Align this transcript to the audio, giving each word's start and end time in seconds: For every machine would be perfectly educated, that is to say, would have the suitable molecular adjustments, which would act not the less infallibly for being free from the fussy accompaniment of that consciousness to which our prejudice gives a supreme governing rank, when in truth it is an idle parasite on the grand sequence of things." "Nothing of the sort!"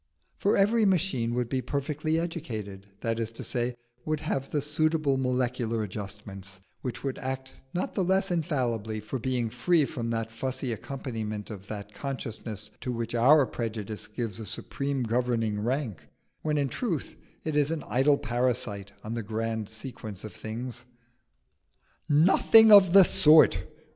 For 0.35 0.57
every 0.57 0.83
machine 0.83 1.35
would 1.35 1.47
be 1.47 1.61
perfectly 1.61 2.19
educated, 2.19 2.87
that 3.01 3.19
is 3.19 3.31
to 3.33 3.43
say, 3.43 3.75
would 4.03 4.21
have 4.21 4.49
the 4.49 4.59
suitable 4.59 5.15
molecular 5.15 5.83
adjustments, 5.83 6.59
which 6.81 7.03
would 7.03 7.19
act 7.19 7.51
not 7.71 7.93
the 7.93 8.03
less 8.03 8.31
infallibly 8.31 8.99
for 8.99 9.19
being 9.19 9.51
free 9.51 9.85
from 9.85 10.09
the 10.09 10.25
fussy 10.27 10.73
accompaniment 10.73 11.51
of 11.51 11.67
that 11.67 11.93
consciousness 11.93 12.71
to 12.81 12.91
which 12.91 13.13
our 13.13 13.45
prejudice 13.45 14.07
gives 14.07 14.39
a 14.39 14.45
supreme 14.47 15.03
governing 15.03 15.59
rank, 15.59 16.07
when 16.41 16.57
in 16.57 16.67
truth 16.67 17.15
it 17.43 17.55
is 17.55 17.69
an 17.69 17.83
idle 17.87 18.17
parasite 18.17 18.93
on 19.03 19.13
the 19.13 19.21
grand 19.21 19.69
sequence 19.69 20.23
of 20.23 20.33
things." 20.33 20.83
"Nothing 22.09 22.71
of 22.71 22.93
the 22.93 23.03
sort!" 23.03 23.65